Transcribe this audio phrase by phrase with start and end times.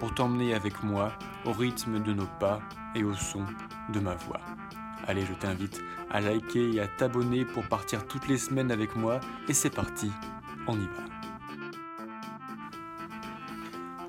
[0.00, 1.12] pour t'emmener avec moi
[1.44, 2.60] au rythme de nos pas
[2.96, 3.44] et au son
[3.92, 4.40] de ma voix.
[5.06, 9.20] Allez, je t'invite à liker et à t'abonner pour partir toutes les semaines avec moi
[9.48, 10.10] et c'est parti,
[10.66, 11.04] on y va.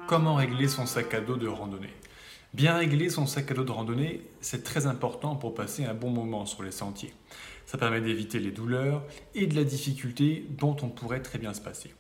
[0.08, 1.94] Comment régler son sac à dos de randonnée?
[2.54, 6.10] Bien régler son sac à dos de randonnée, c'est très important pour passer un bon
[6.10, 7.14] moment sur les sentiers.
[7.66, 9.04] Ça permet d'éviter les douleurs
[9.36, 11.94] et de la difficulté dont on pourrait très bien se passer.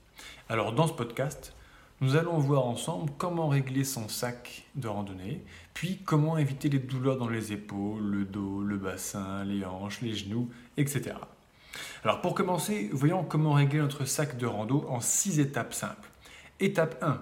[0.49, 1.54] Alors dans ce podcast,
[2.02, 7.18] nous allons voir ensemble comment régler son sac de randonnée, puis comment éviter les douleurs
[7.18, 11.16] dans les épaules, le dos, le bassin, les hanches, les genoux, etc.
[12.04, 16.10] Alors pour commencer, voyons comment régler notre sac de rando en six étapes simples.
[16.60, 17.21] Étape 1,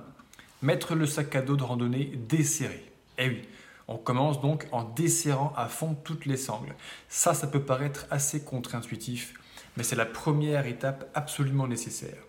[0.62, 2.82] mettre le sac à dos de randonnée desserré.
[3.18, 3.42] Eh oui,
[3.90, 6.74] on commence donc en desserrant à fond toutes les sangles.
[7.10, 9.34] Ça, ça peut paraître assez contre-intuitif,
[9.76, 12.29] mais c'est la première étape absolument nécessaire.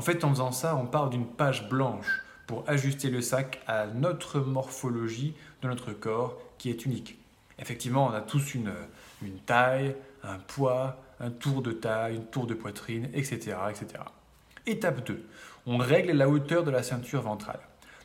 [0.00, 3.86] En fait, en faisant ça, on part d'une page blanche pour ajuster le sac à
[3.86, 7.18] notre morphologie de notre corps qui est unique.
[7.58, 8.72] Effectivement, on a tous une,
[9.44, 14.02] taille, un poids, un tour de taille, une tour de poitrine, etc., etc.
[14.64, 15.22] Étape 2.
[15.66, 17.60] On règle la hauteur de la ceinture ventrale.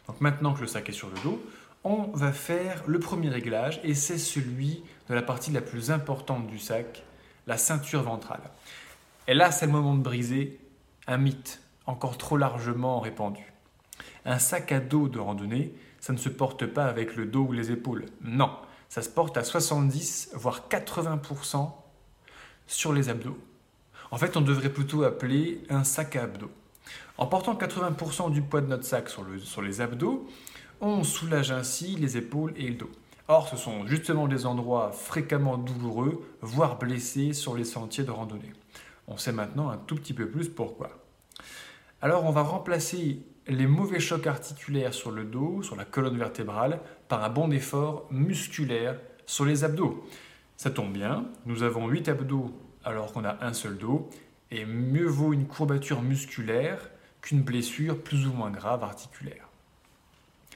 [0.10, 1.42] Donc maintenant que le sac est sur le dos,
[1.86, 6.48] on va faire le premier réglage et c'est celui de la partie la plus importante
[6.48, 7.04] du sac,
[7.48, 8.42] la ceinture ventrale.
[9.30, 10.60] Et là, c'est le moment de briser
[11.08, 13.54] un mythe encore trop largement répandu.
[14.26, 17.52] Un sac à dos de randonnée, ça ne se porte pas avec le dos ou
[17.52, 18.06] les épaules.
[18.22, 18.52] Non,
[18.90, 21.72] ça se porte à 70 voire 80%
[22.68, 23.38] sur les abdos.
[24.12, 26.52] En fait, on devrait plutôt appeler un sac à abdos.
[27.18, 30.28] En portant 80% du poids de notre sac sur, sur les abdos,
[30.82, 32.92] on soulage ainsi les épaules et le dos.
[33.28, 38.54] Or, ce sont justement des endroits fréquemment douloureux, voire blessés sur les sentiers de randonnée.
[39.08, 41.05] On sait maintenant un tout petit peu plus pourquoi.
[42.06, 43.18] Alors on va remplacer
[43.48, 48.06] les mauvais chocs articulaires sur le dos, sur la colonne vertébrale, par un bon effort
[48.12, 50.08] musculaire sur les abdos.
[50.56, 54.08] Ça tombe bien, nous avons 8 abdos alors qu'on a un seul dos,
[54.52, 59.50] et mieux vaut une courbature musculaire qu'une blessure plus ou moins grave articulaire.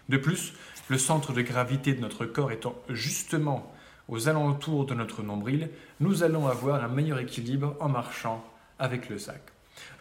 [0.07, 0.53] De plus,
[0.87, 3.73] le centre de gravité de notre corps étant justement
[4.07, 8.45] aux alentours de notre nombril, nous allons avoir un meilleur équilibre en marchant
[8.77, 9.41] avec le sac.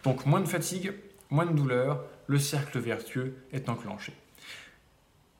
[0.03, 0.93] Donc moins de fatigue,
[1.29, 4.13] moins de douleur, le cercle vertueux est enclenché.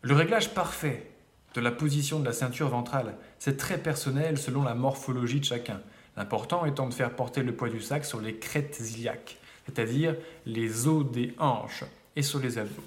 [0.01, 1.11] Le réglage parfait
[1.55, 5.81] de la position de la ceinture ventrale, c'est très personnel selon la morphologie de chacun.
[6.15, 10.87] L'important étant de faire porter le poids du sac sur les crêtes iliaques, c'est-à-dire les
[10.87, 11.83] os des hanches
[12.15, 12.83] et sur les abdos.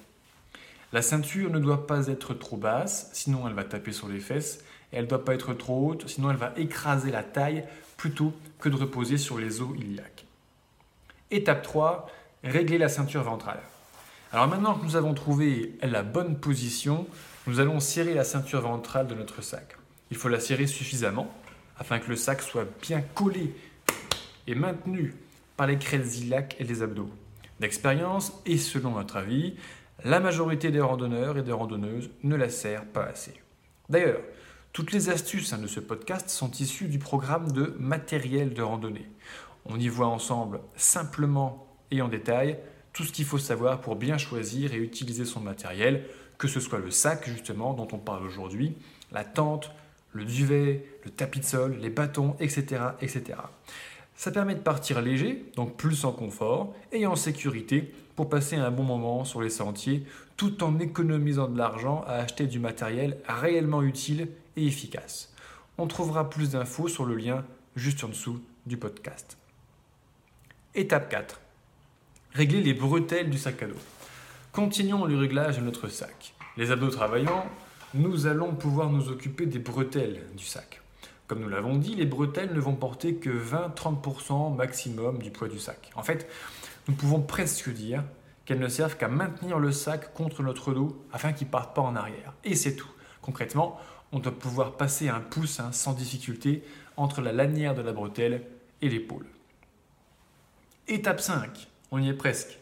[0.91, 4.63] La ceinture ne doit pas être trop basse, sinon elle va taper sur les fesses,
[4.91, 7.65] et elle ne doit pas être trop haute, sinon elle va écraser la taille
[7.97, 10.25] plutôt que de reposer sur les os iliaques.
[11.31, 12.07] Étape 3,
[12.43, 13.59] régler la ceinture ventrale.
[14.31, 17.07] Alors maintenant que nous avons trouvé la bonne position,
[17.47, 19.77] nous allons serrer la ceinture ventrale de notre sac.
[20.11, 21.33] Il faut la serrer suffisamment
[21.77, 23.55] afin que le sac soit bien collé
[24.47, 25.13] et maintenu
[25.57, 27.09] par les crêtes iliaques et les abdos.
[27.59, 29.55] D'expérience et selon notre avis,
[30.03, 33.33] la majorité des randonneurs et des randonneuses ne la serrent pas assez.
[33.89, 34.21] D'ailleurs,
[34.73, 39.07] toutes les astuces hein, de ce podcast sont issues du programme de matériel de randonnée.
[39.65, 42.57] On y voit ensemble simplement et en détail
[42.91, 46.05] tout ce qu'il faut savoir pour bien choisir et utiliser son matériel,
[46.37, 48.75] que ce soit le sac justement dont on parle aujourd'hui,
[49.11, 49.71] la tente,
[50.11, 53.39] le duvet, le tapis de sol, les bâtons, etc., etc.
[54.15, 58.69] Ça permet de partir léger, donc plus en confort, et en sécurité pour passer un
[58.69, 60.05] bon moment sur les sentiers,
[60.37, 65.33] tout en économisant de l'argent à acheter du matériel réellement utile et efficace.
[65.79, 67.43] On trouvera plus d'infos sur le lien
[67.75, 69.37] juste en dessous du podcast.
[70.75, 71.39] Étape 4.
[72.33, 73.75] Régler les bretelles du sac à dos.
[74.53, 76.33] Continuons le réglage de notre sac.
[76.57, 77.45] Les abdos travaillant,
[77.93, 80.81] nous allons pouvoir nous occuper des bretelles du sac.
[81.27, 85.59] Comme nous l'avons dit, les bretelles ne vont porter que 20-30% maximum du poids du
[85.59, 85.91] sac.
[85.93, 86.27] En fait,
[86.87, 88.03] nous pouvons presque dire
[88.45, 91.83] qu'elles ne servent qu'à maintenir le sac contre notre dos afin qu'il ne parte pas
[91.83, 92.33] en arrière.
[92.43, 92.89] Et c'est tout.
[93.21, 93.79] Concrètement,
[94.11, 96.63] on doit pouvoir passer un pouce hein, sans difficulté
[96.97, 98.41] entre la lanière de la bretelle
[98.81, 99.27] et l'épaule.
[100.87, 102.57] Étape 5 on y est presque.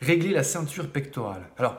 [0.00, 1.48] Régler la ceinture pectorale.
[1.58, 1.78] Alors,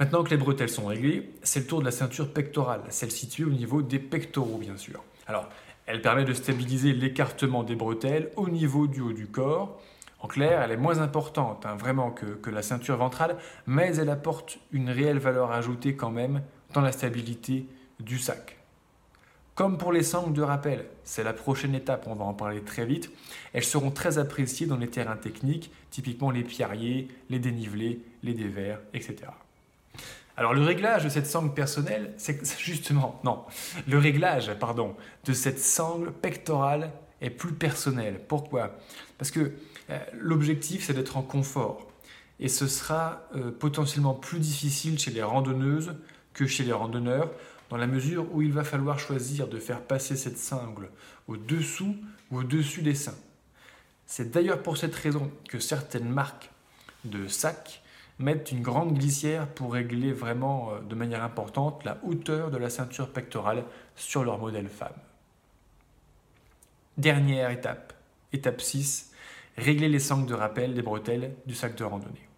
[0.00, 3.44] maintenant que les bretelles sont réglées, c'est le tour de la ceinture pectorale, celle située
[3.44, 5.04] au niveau des pectoraux bien sûr.
[5.28, 5.48] Alors,
[5.86, 9.80] elle permet de stabiliser l'écartement des bretelles au niveau du haut du corps.
[10.18, 13.36] En clair, elle est moins importante hein, vraiment que, que, la ceinture ventrale,
[13.68, 16.42] mais elle apporte une réelle valeur ajoutée quand même
[16.74, 17.66] dans la stabilité
[18.00, 18.57] du sac.
[19.58, 22.86] Comme pour les sangles de rappel, c'est la prochaine étape, on va en parler très
[22.86, 23.10] vite.
[23.52, 28.78] Elles seront très appréciées dans les terrains techniques, typiquement les pierriers, les dénivelés, les dévers,
[28.94, 29.16] etc.
[30.36, 33.42] Alors le réglage de cette sangle personnelle, c'est justement, non,
[33.88, 34.94] le réglage, pardon,
[35.24, 38.20] de cette sangle pectorale est plus personnel.
[38.28, 38.78] Pourquoi?
[39.18, 39.54] Parce que
[39.90, 41.88] euh, l'objectif, c'est d'être en confort.
[42.38, 45.96] Et ce sera euh, potentiellement plus difficile chez les randonneuses
[46.32, 47.32] que chez les randonneurs
[47.70, 50.90] dans la mesure où il va falloir choisir de faire passer cette sangle
[51.26, 51.96] au-dessous
[52.30, 53.18] ou au-dessus des seins.
[54.06, 56.50] C'est d'ailleurs pour cette raison que certaines marques
[57.04, 57.82] de sacs
[58.18, 62.70] mettent une grande glissière pour régler vraiment euh, de manière importante la hauteur de la
[62.70, 64.96] ceinture pectorale sur leur modèle femme.
[66.96, 67.92] Dernière étape,
[68.32, 69.12] étape 6,
[69.56, 72.28] régler les sangles de rappel des bretelles du sac de randonnée.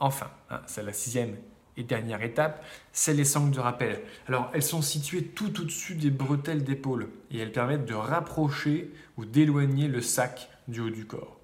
[0.00, 1.36] Enfin, hein, c'est la sixième
[1.76, 4.00] et dernière étape, c'est les sangles de rappel.
[4.28, 9.24] Alors, elles sont situées tout au-dessus des bretelles d'épaule et elles permettent de rapprocher ou
[9.24, 11.38] d'éloigner le sac du haut du corps.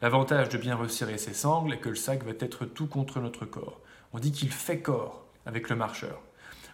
[0.00, 3.44] L'avantage de bien resserrer ces sangles est que le sac va être tout contre notre
[3.44, 3.80] corps.
[4.12, 6.20] On dit qu'il fait corps avec le marcheur.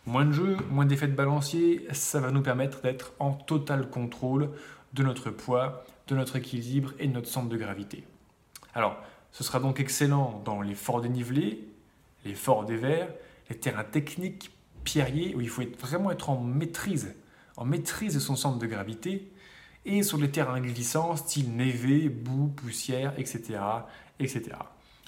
[0.06, 4.48] Moins de jeu, moins d'effets de balancier, ça va nous permettre d'être en total contrôle
[4.94, 8.04] de notre poids, de notre équilibre et de notre centre de gravité.
[8.72, 8.96] Alors,
[9.32, 11.68] ce sera donc excellent dans les forts dénivelés,
[12.24, 13.08] les forts des verts,
[13.50, 14.50] les terrains techniques,
[14.84, 17.14] pierriers, où il faut vraiment être en maîtrise,
[17.56, 19.32] en maîtrise de son centre de gravité,
[19.84, 23.60] et sur les terrains glissants, style névé, boue, poussière, etc.
[24.18, 24.56] etc.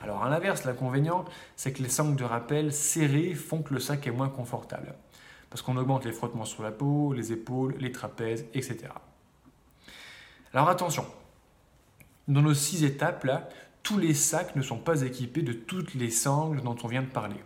[0.01, 1.25] Alors à l'inverse, l'inconvénient,
[1.57, 4.95] c'est que les sangles de rappel serrées font que le sac est moins confortable,
[5.51, 8.89] parce qu'on augmente les frottements sur la peau, les épaules, les trapèzes, etc.
[10.55, 11.05] Alors attention,
[12.27, 13.49] dans nos six étapes là,
[13.83, 17.07] tous les sacs ne sont pas équipés de toutes les sangles dont on vient de
[17.07, 17.37] parler.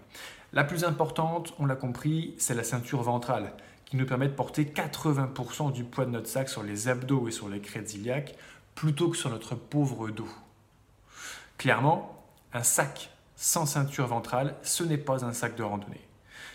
[0.52, 3.52] La plus importante, on l'a compris, c'est la ceinture ventrale,
[3.84, 7.32] qui nous permet de porter 80% du poids de notre sac sur les abdos et
[7.32, 8.36] sur les crêtes iliaques,
[8.74, 10.28] plutôt que sur notre pauvre dos.
[11.58, 16.06] Clairement, un sac sans ceinture ventrale, ce n'est pas un sac de randonnée.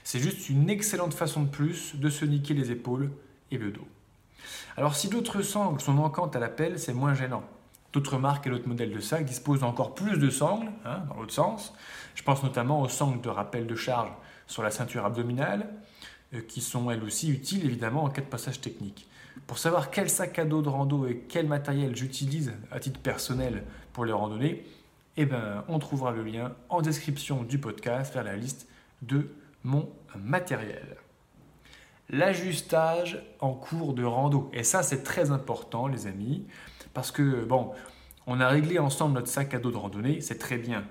[0.04, 3.12] C'est juste une excellente façon de plus de se niquer les épaules
[3.52, 3.88] et le dos.
[4.78, 7.44] Alors si d'autres sangles sont manquantes à la pelle, c'est moins gênant.
[7.94, 11.34] D'autres marques et d'autres modèles de sacs disposent encore plus de sangles, hein, dans l'autre
[11.34, 11.74] sens.
[12.16, 14.12] Je pense notamment aux sangles de rappel de charge
[14.46, 15.68] sur la ceinture abdominale,
[16.34, 19.08] euh, qui sont elles aussi utiles évidemment en cas de passage technique.
[19.48, 23.64] Pour savoir quel sac à dos de rando et quel matériel j'utilise à titre personnel
[23.94, 24.64] pour les randonnées,
[25.18, 28.68] eh ben, on trouvera le lien en description du podcast vers la liste
[29.02, 29.30] de
[29.64, 30.98] mon matériel.
[32.10, 34.50] L'ajustage en cours de rando.
[34.54, 36.46] Et ça, c'est très important, les amis.
[36.94, 37.72] Parce que, bon,
[38.28, 40.84] on a réglé ensemble notre sac à dos de randonnée, c'est très bien.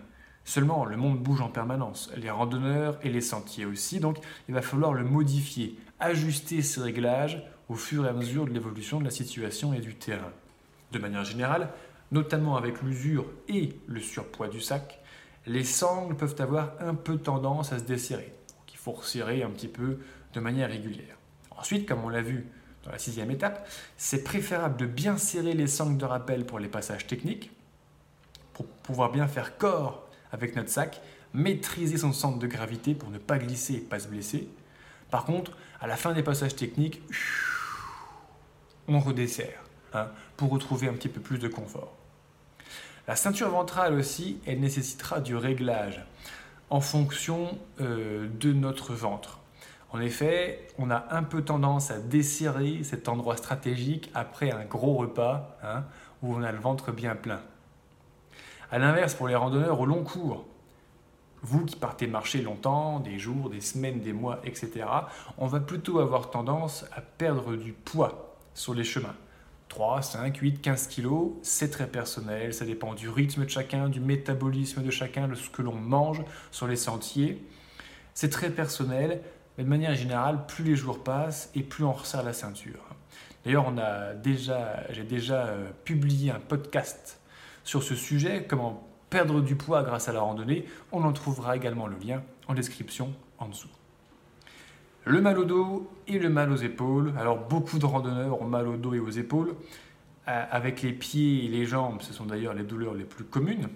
[0.44, 4.16] Seulement, le monde bouge en permanence, les randonneurs et les sentiers aussi, donc
[4.48, 8.98] il va falloir le modifier, ajuster ces réglages au fur et à mesure de l'évolution
[8.98, 10.32] de la situation et du terrain.
[10.90, 11.68] De manière générale,
[12.12, 15.00] notamment avec l'usure et le surpoids du sac,
[15.46, 18.32] les sangles peuvent avoir un peu tendance à se desserrer.
[18.72, 19.98] il faut resserrer un petit peu
[20.32, 21.16] de manière régulière.
[21.50, 22.46] Ensuite, comme on l'a vu
[22.92, 27.06] la sixième étape, c'est préférable de bien serrer les sangles de rappel pour les passages
[27.06, 27.50] techniques,
[28.54, 31.00] pour pouvoir bien faire corps avec notre sac,
[31.34, 34.48] maîtriser son centre de gravité pour ne pas glisser et pas se blesser.
[35.10, 37.02] Par contre, à la fin des passages techniques,
[38.88, 39.62] on redessert
[39.94, 41.94] hein, pour retrouver un petit peu plus de confort.
[43.06, 46.04] La ceinture ventrale aussi, elle nécessitera du réglage
[46.70, 49.40] en fonction euh, de notre ventre.
[49.90, 54.96] En effet, on a un peu tendance à desserrer cet endroit stratégique après un gros
[54.96, 55.84] repas hein,
[56.22, 57.40] où on a le ventre bien plein.
[58.70, 60.44] A l'inverse, pour les randonneurs au long cours,
[61.42, 64.86] vous qui partez marcher longtemps, des jours, des semaines, des mois, etc.,
[65.38, 69.14] on va plutôt avoir tendance à perdre du poids sur les chemins.
[69.68, 74.00] 3, 5, 8, 15 kilos, c'est très personnel, ça dépend du rythme de chacun, du
[74.00, 77.42] métabolisme de chacun, de ce que l'on mange sur les sentiers.
[78.14, 79.20] C'est très personnel,
[79.58, 82.80] mais de manière générale, plus les jours passent et plus on resserre la ceinture.
[83.44, 87.20] D'ailleurs, on a déjà, j'ai déjà euh, publié un podcast
[87.64, 90.64] sur ce sujet, comment perdre du poids grâce à la randonnée.
[90.92, 93.68] On en trouvera également le lien en description en dessous.
[95.04, 97.12] Le mal au dos et le mal aux épaules.
[97.18, 99.54] Alors beaucoup de randonneurs ont mal au dos et aux épaules.
[100.28, 103.68] Euh, avec les pieds et les jambes, ce sont d'ailleurs les douleurs les plus communes.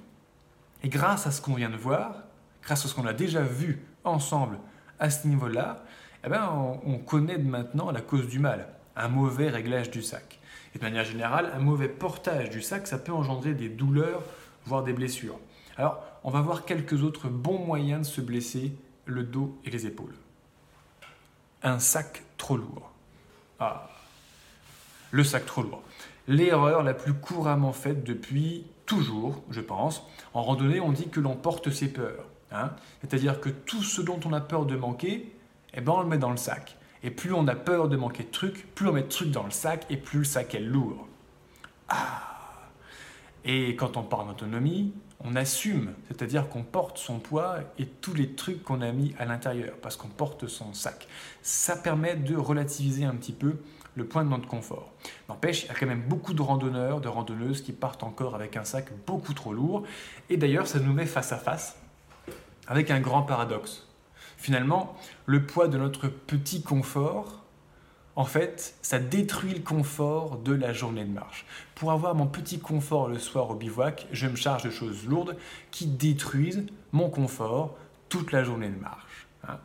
[0.84, 2.22] Et grâce à ce qu'on vient de voir,
[2.62, 4.58] grâce à ce qu'on a déjà vu ensemble
[5.02, 5.82] à ce niveau-là,
[6.24, 6.48] eh ben,
[6.86, 8.68] on, connaît maintenant la cause du mal.
[8.94, 10.38] un mauvais réglage du sac.
[10.74, 14.22] Et de manière générale, un mauvais portage du sac, ça peut engendrer des douleurs,
[14.64, 15.40] voire des blessures.
[15.76, 19.86] Alors, on va voir quelques autres bons moyens de se blesser le dos et les
[19.86, 20.14] épaules.
[21.64, 22.92] Un sac trop lourd.
[23.58, 23.88] Ah,
[25.10, 25.82] le sac trop lourd.
[26.28, 30.06] L'erreur la plus couramment faite depuis toujours, je pense.
[30.32, 32.26] En randonnée, on dit que l'on porte ses peurs.
[32.54, 32.70] Hein.
[33.00, 35.32] C'est-à-dire que tout ce dont on a peur de manquer,
[35.74, 36.76] eh ben on le met dans le sac.
[37.02, 39.44] Et plus on a peur de manquer de trucs, plus on met de trucs dans
[39.44, 41.06] le sac et plus le sac est lourd.
[41.88, 42.68] Ah
[43.44, 44.92] Et quand on part en autonomie,
[45.24, 49.24] on assume, c'est-à-dire qu'on porte son poids et tous les trucs qu'on a mis à
[49.24, 51.06] l'intérieur, parce qu'on porte son sac.
[51.42, 53.56] Ça permet de relativiser un petit peu
[53.94, 54.92] le point de notre confort.
[55.28, 58.56] N'empêche, il y a quand même beaucoup de randonneurs, de randonneuses qui partent encore avec
[58.56, 59.84] un sac beaucoup trop lourd.
[60.30, 61.76] Et d'ailleurs, ça nous met face à face
[62.66, 63.86] avec un grand paradoxe.
[64.36, 67.42] Finalement, le poids de notre petit confort,
[68.16, 71.46] en fait, ça détruit le confort de la journée de marche.
[71.74, 75.36] Pour avoir mon petit confort le soir au bivouac, je me charge de choses lourdes
[75.70, 77.78] qui détruisent mon confort
[78.08, 79.26] toute la journée de marche.
[79.48, 79.58] Hein.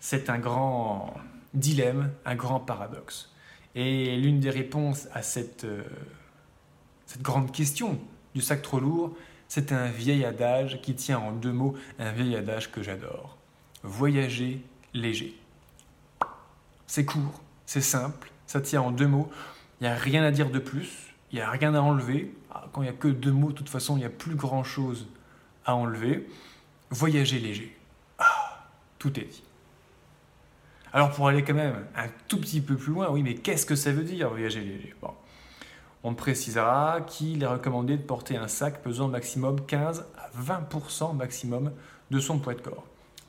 [0.00, 1.14] C'est un grand
[1.54, 3.32] dilemme, un grand paradoxe.
[3.74, 5.84] Et l'une des réponses à cette, euh,
[7.06, 7.98] cette grande question
[8.34, 9.14] du sac trop lourd,
[9.48, 13.36] c'est un vieil adage qui tient en deux mots, un vieil adage que j'adore.
[13.82, 14.62] Voyager
[14.94, 15.34] léger.
[16.86, 19.30] C'est court, c'est simple, ça tient en deux mots.
[19.80, 22.34] Il n'y a rien à dire de plus, il n'y a rien à enlever.
[22.50, 24.34] Ah, quand il n'y a que deux mots, de toute façon, il n'y a plus
[24.34, 25.08] grand-chose
[25.64, 26.28] à enlever.
[26.90, 27.76] Voyager léger.
[28.18, 28.66] Ah,
[28.98, 29.42] tout est dit.
[30.92, 33.74] Alors pour aller quand même un tout petit peu plus loin, oui, mais qu'est-ce que
[33.74, 34.94] ça veut dire voyager léger?
[36.04, 41.72] On précisera qu'il est recommandé de porter un sac pesant maximum 15 à 20% maximum
[42.10, 42.84] de son poids de corps.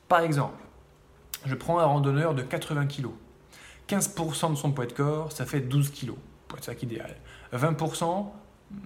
[0.08, 0.62] Par exemple,
[1.44, 3.08] je prends un randonneur de 80 kg.
[3.88, 6.12] 15% de son poids de corps, ça fait 12 kg,
[6.46, 7.16] poids de sac idéal.
[7.52, 8.26] 20%,
[8.70, 8.76] hmm,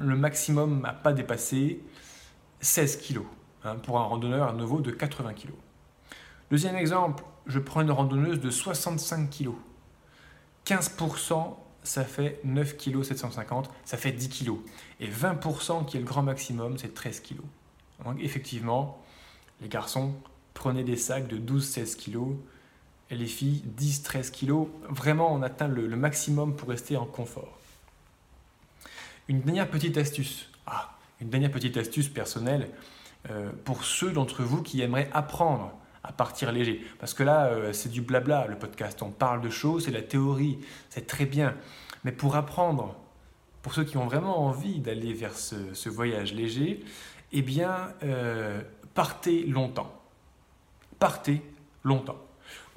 [0.00, 1.80] le maximum à pas dépasser
[2.60, 3.20] 16 kg
[3.82, 5.50] pour un randonneur à nouveau de 80 kg.
[6.50, 9.50] Deuxième exemple, je prends une randonneuse de 65 kg.
[10.66, 11.56] 15%,
[11.88, 14.52] ça fait 9 kg 750, ça fait 10 kg.
[15.00, 17.38] Et 20% qui est le grand maximum, c'est 13 kg.
[18.04, 19.02] Donc effectivement,
[19.62, 20.12] les garçons,
[20.52, 22.36] prenez des sacs de 12-16 kg
[23.10, 24.68] et les filles 10-13 kg.
[24.90, 27.58] Vraiment, on atteint le, maximum pour rester en confort.
[29.28, 30.50] Une dernière petite astuce.
[30.66, 32.68] Ah, une dernière petite astuce personnelle
[33.30, 35.72] euh, pour ceux d'entre vous qui aimeraient apprendre
[36.08, 36.84] à partir léger.
[36.98, 39.00] Parce que là, euh, c'est du blabla, le podcast.
[39.02, 41.54] On parle de choses, c'est la théorie, c'est très bien.
[42.02, 42.96] Mais pour apprendre,
[43.62, 46.84] pour ceux qui ont vraiment envie d'aller vers ce, voyage léger,
[47.32, 48.60] eh bien, euh,
[48.94, 49.98] partez longtemps
[50.98, 51.42] partez
[51.84, 52.18] longtemps.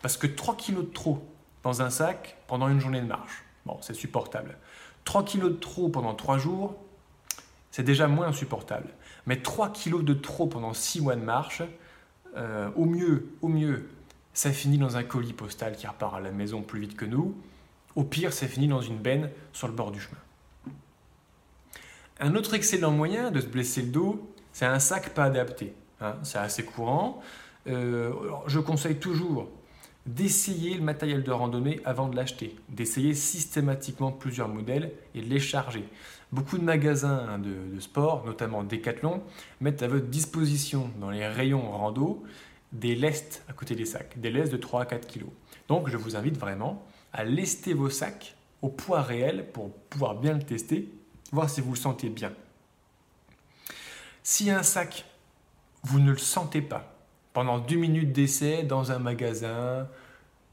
[0.02, 1.26] Parce que 3 kilos de trop
[1.64, 4.58] dans un sac pendant une journée de marche, bon, c'est supportable.
[5.06, 6.76] 3 kilos de trop pendant 3 jours,
[7.72, 8.90] c'est déjà moins insupportable.
[9.26, 11.62] Mais 3 kilos de trop pendant 6 mois de marche,
[12.38, 13.90] euh, au mieux, au mieux,
[14.34, 17.36] ça finit dans un colis postal qui repart à la maison plus vite que nous.
[17.96, 20.18] Au pire, ça finit dans une benne sur le bord du chemin.
[22.20, 25.74] Un autre excellent moyen de se blesser le dos, c'est un sac pas adapté.
[26.00, 26.16] Hein.
[26.24, 27.22] c'est assez courant.
[27.68, 28.14] Euh,
[28.48, 29.50] je conseille toujours
[30.06, 35.40] d'essayer le matériel de randonnée avant de l'acheter, d'essayer systématiquement plusieurs modèles et de les
[35.40, 35.88] charger.
[36.32, 39.22] Beaucoup de magasins de, sport, notamment Decathlon,
[39.60, 42.24] mettent à votre disposition dans les rayons rando
[42.72, 45.26] des lestes à côté des sacs, des lestes de 3 à 4 kg.
[45.68, 50.34] Donc je vous invite vraiment à lester vos sacs au poids réel pour pouvoir bien
[50.34, 50.90] le tester,
[51.34, 52.32] voir si vous le sentez bien.
[54.24, 55.06] Si un sac,
[55.84, 56.96] vous ne le sentez pas,
[57.34, 59.88] pendant 10 minutes d'essai dans un magasin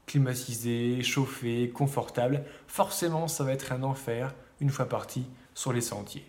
[0.07, 5.25] climatisé, chauffé, confortable, forcément ça va être un enfer une fois parti
[5.59, 6.25] sur les sentiers.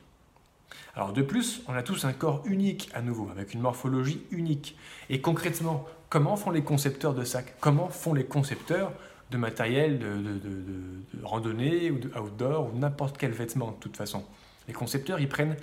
[0.96, 4.76] Alors de plus, on a tous un corps unique à nouveau, avec une morphologie unique.
[5.08, 7.54] Et concrètement, comment font les concepteurs de sacs?
[7.60, 8.92] Comment font les concepteurs
[9.30, 14.24] de matériel de, randonnée ou de outdoor ou n'importe quel vêtement de toute façon?
[14.66, 15.56] Les concepteurs, ils prennent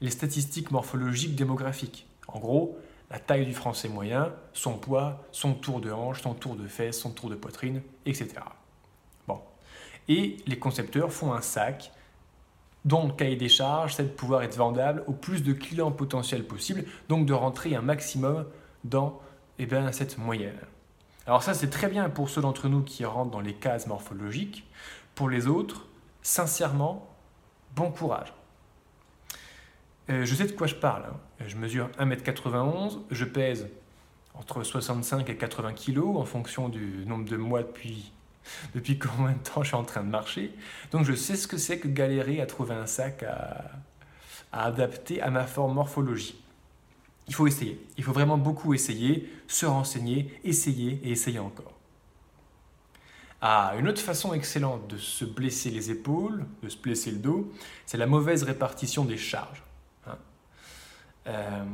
[0.00, 2.08] les statistiques morphologiques démographiques.
[2.26, 2.76] En gros,
[3.08, 6.98] la taille du français moyen, son poids, son tour de hanche, son tour de fesse,
[6.98, 8.30] son tour de poitrine, etc.
[9.28, 9.40] Bon.
[10.08, 11.92] Et les concepteurs font un sac
[12.84, 16.44] dont le cahier des charges, c'est de pouvoir être vendable au plus de clients potentiels
[16.44, 18.46] possible, donc de rentrer un maximum
[18.84, 19.20] dans
[19.58, 20.58] eh bien, cette moyenne.
[21.26, 24.66] Alors ça, c'est très bien pour ceux d'entre nous qui rentrent dans les cases morphologiques.
[25.14, 25.86] Pour les autres,
[26.22, 27.08] sincèrement,
[27.76, 28.32] bon courage.
[30.10, 31.04] Euh, je sais de quoi je parle.
[31.04, 31.44] Hein.
[31.46, 33.68] Je mesure 1m91, je pèse
[34.34, 38.12] entre 65 et 80 kg en fonction du nombre de mois depuis
[38.74, 40.54] depuis combien de temps je suis en train de marcher?
[40.90, 43.70] Donc je sais ce que c'est que galérer à trouver un sac à,
[44.52, 46.42] adapter à ma forme morphologie.
[47.28, 47.80] Il faut essayer.
[47.96, 51.72] Il faut vraiment beaucoup essayer, se renseigner, essayer et essayer encore.
[53.40, 57.52] Ah, une autre façon excellente de se blesser les épaules, de se blesser le dos,
[57.86, 59.62] c'est la mauvaise répartition des charges.
[60.06, 60.18] Hein.
[61.26, 61.64] Euh,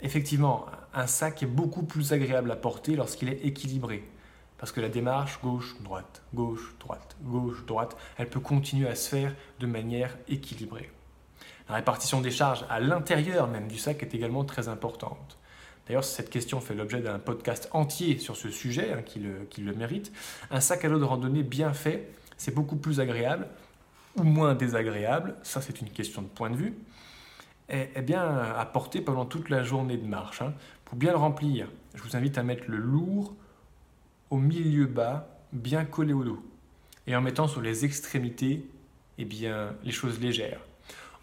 [0.00, 4.04] effectivement, un sac est beaucoup plus agréable à porter lorsqu'il est équilibré.
[4.64, 10.16] Parce que la démarche gauche-droite, gauche-droite, gauche-droite, elle peut continuer à se faire de manière
[10.26, 10.90] équilibrée.
[11.68, 15.36] La répartition des charges à l'intérieur même du sac est également très importante.
[15.86, 20.10] D'ailleurs, cette question fait l'objet d'un podcast entier sur ce sujet, hein, qui, le, mérite.
[20.50, 23.48] Un sac à dos de randonnée bien fait, c'est beaucoup plus agréable
[24.16, 26.74] ou moins désagréable, ça c'est une question de point de vue,
[27.68, 30.40] et, bien à porter pendant toute la journée de marche.
[30.40, 30.54] Hein.
[30.86, 33.34] Pour bien le remplir, je vous invite à mettre le lourd
[34.34, 36.44] au milieu bas, bien collé au dos,
[37.06, 38.66] et en mettant sur les extrémités
[39.16, 40.60] eh bien, les choses légères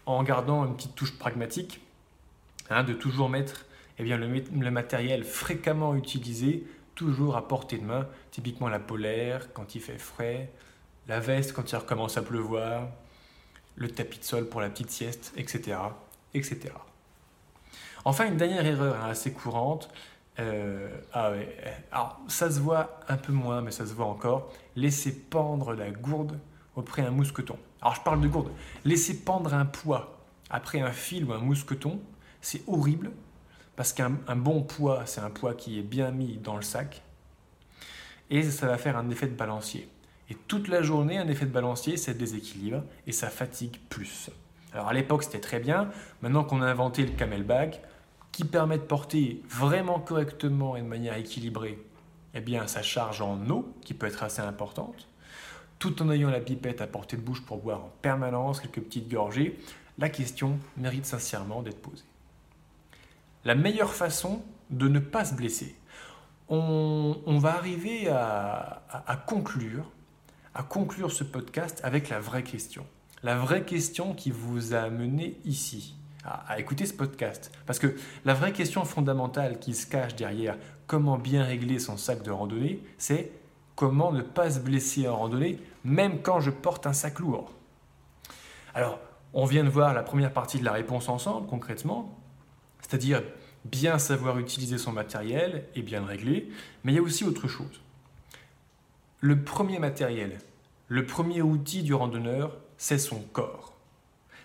[0.06, 1.82] en gardant une petite touche pragmatique,
[2.70, 3.66] hein, de toujours mettre
[3.98, 9.74] eh bien, le, matériel fréquemment utilisé, toujours à portée de main, typiquement la polaire quand
[9.74, 10.50] il fait frais,
[11.06, 12.88] la veste quand il recommence à pleuvoir,
[13.76, 15.76] le tapis de sol pour la petite sieste, etc.
[16.32, 16.72] etc.
[18.06, 19.90] Enfin, une dernière erreur hein, assez courante,
[20.38, 21.32] euh, ah
[21.90, 25.90] alors, ça se voit un peu moins, mais ça se voit encore, laisser pendre la
[25.90, 26.38] gourde
[26.74, 27.58] auprès d'un mousqueton.
[27.80, 28.50] Alors je parle de gourde.
[28.84, 30.18] Laisser pendre un poids
[30.50, 32.00] après un fil ou un mousqueton,
[32.40, 33.10] c'est horrible
[33.76, 37.02] parce qu'un bon poids, c'est un poids qui est bien mis dans le sac
[38.30, 39.88] et ça va faire un effet de balancier.
[40.30, 44.30] Et toute la journée, un effet de balancier, c'est déséquilibre et ça fatigue plus.
[44.72, 45.90] Alors à l'époque, c'était très bien.
[46.22, 47.80] Maintenant qu'on a inventé le camel bag,
[48.32, 51.78] qui permet de porter vraiment correctement et de manière équilibrée,
[52.34, 55.06] eh bien, ça charge en eau, qui peut être assez importante
[55.82, 59.10] tout en ayant la pipette à portée de bouche pour boire en permanence quelques petites
[59.10, 59.58] gorgées,
[59.98, 62.04] la question mérite sincèrement d'être posée.
[63.44, 65.74] La meilleure façon de ne pas se blesser,
[66.48, 69.90] on, va arriver à, conclure,
[70.54, 72.86] à conclure ce podcast avec la vraie question.
[73.24, 77.50] La vraie question qui vous a amené ici, à, écouter ce podcast.
[77.66, 80.56] Parce que la vraie question fondamentale qui se cache derrière
[80.86, 83.32] comment bien régler son sac de randonnée, c'est
[83.74, 87.52] comment ne pas se blesser en randonnée, même quand je porte un sac lourd.
[88.74, 88.98] Alors,
[89.34, 92.18] on vient de voir la première partie de la réponse ensemble, concrètement,
[92.80, 93.22] c'est-à-dire
[93.64, 96.50] bien savoir utiliser son matériel et bien le régler,
[96.84, 97.80] mais il y a aussi autre chose.
[99.20, 100.38] Le premier matériel,
[100.88, 103.72] le premier outil du randonneur, c'est son corps.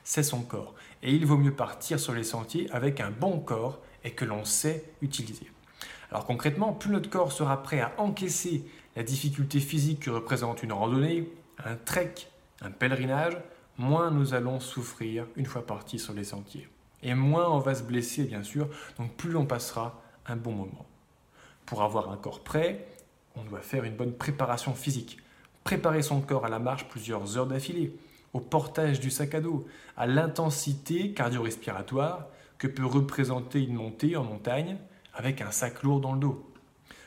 [0.04, 0.76] C'est son corps.
[1.04, 4.46] Et il vaut mieux partir sur les sentiers avec un bon corps et que l'on
[4.46, 5.52] sait utiliser.
[6.12, 8.64] Alors concrètement, plus notre corps sera prêt à encaisser
[8.96, 11.32] la difficulté physique que représente une randonnée,
[11.64, 12.14] un trek,
[12.62, 13.38] un pèlerinage,
[13.78, 16.68] moins nous allons souffrir une fois partis sur les sentiers.
[17.04, 20.86] Et moins on va se blesser, bien sûr, donc plus on passera un bon moment.
[21.66, 22.88] Pour avoir un corps prêt,
[23.36, 25.20] on doit faire une bonne préparation physique.
[25.64, 27.94] Préparer son corps à la marche plusieurs heures d'affilée,
[28.34, 34.24] au portage du sac à dos, à l'intensité cardio-respiratoire que peut représenter une montée en
[34.24, 34.78] montagne
[35.14, 36.44] avec un sac lourd dans le dos.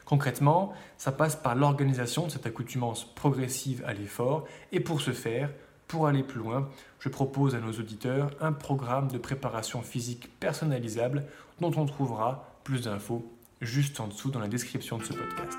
[0.04, 5.50] Concrètement, ça passe par l'organisation de cette accoutumance progressive à l'effort et pour ce faire,
[5.86, 11.24] pour aller plus loin, je propose à nos auditeurs un programme de préparation physique personnalisable
[11.60, 13.24] dont on trouvera plus d'infos
[13.60, 15.58] juste en dessous dans la description de ce podcast.